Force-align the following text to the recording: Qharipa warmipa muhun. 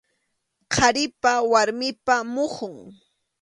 Qharipa 0.73 1.33
warmipa 1.51 2.15
muhun. 2.33 2.75